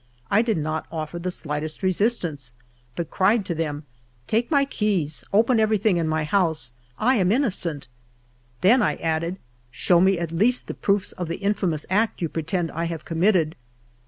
I 0.31 0.41
did 0.41 0.57
not 0.57 0.87
offer 0.91 1.19
the 1.19 1.29
slightest 1.29 1.83
resistance, 1.83 2.53
but 2.95 3.11
cried 3.11 3.45
to 3.45 3.53
them:" 3.53 3.83
Take 4.35 4.49
my 4.49 4.65
keys, 4.65 5.23
open 5.31 5.59
everything 5.59 5.97
in 5.97 6.07
my 6.07 6.23
house; 6.23 6.73
I 6.97 7.17
am 7.17 7.31
innocent." 7.31 7.87
Then 8.61 8.81
I 8.81 8.95
added," 8.95 9.37
Show 9.69 10.01
me 10.01 10.17
at 10.17 10.31
least 10.31 10.65
the 10.65 10.73
proofs 10.73 11.11
of 11.11 11.27
the 11.27 11.37
infamous 11.37 11.85
act 11.87 12.19
you 12.19 12.29
pretend 12.29 12.71
I 12.71 12.85
have 12.85 13.05
committed." 13.05 13.55